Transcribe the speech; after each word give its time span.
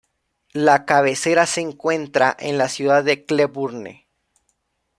La 0.53 0.83
cabecera 0.87 1.45
se 1.45 1.61
encuentra 1.61 2.35
en 2.39 2.57
la 2.57 2.69
ciudad 2.69 3.03
de 3.03 3.23
Cleburne. 3.23 4.07